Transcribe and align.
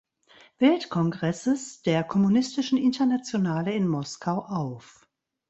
Weltkongresses 0.57 1.83
der 1.83 2.03
Kommunistischen 2.03 2.79
Internationale 2.79 3.71
in 3.75 3.87
Moskau 3.87 4.39
auf. 4.39 5.07